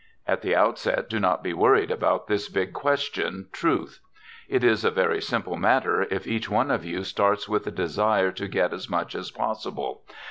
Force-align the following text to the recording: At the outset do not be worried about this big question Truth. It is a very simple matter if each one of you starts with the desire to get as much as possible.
At 0.25 0.41
the 0.41 0.55
outset 0.55 1.07
do 1.11 1.19
not 1.19 1.43
be 1.43 1.53
worried 1.53 1.91
about 1.91 2.25
this 2.25 2.49
big 2.49 2.73
question 2.73 3.49
Truth. 3.51 3.99
It 4.49 4.63
is 4.63 4.83
a 4.83 4.89
very 4.89 5.21
simple 5.21 5.57
matter 5.57 6.07
if 6.09 6.25
each 6.25 6.49
one 6.49 6.71
of 6.71 6.83
you 6.83 7.03
starts 7.03 7.47
with 7.47 7.65
the 7.65 7.71
desire 7.71 8.31
to 8.31 8.47
get 8.47 8.73
as 8.73 8.89
much 8.89 9.13
as 9.13 9.29
possible. 9.29 10.01